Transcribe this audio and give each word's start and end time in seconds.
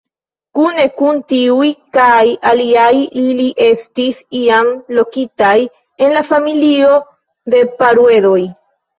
Kune 0.57 0.83
kun 0.99 1.17
tiuj 1.31 1.65
kaj 1.97 2.23
aliaj 2.51 2.93
ili 3.23 3.45
estis 3.65 4.21
iam 4.39 4.71
lokitaj 4.99 5.53
en 6.07 6.15
la 6.19 6.23
familio 6.31 6.97
de 7.55 7.61
Paruedoj. 7.83 8.39